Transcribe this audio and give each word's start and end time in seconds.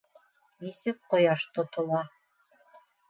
—Нисек 0.63 0.97
ҡояш 1.13 1.45
тотола? 1.59 2.01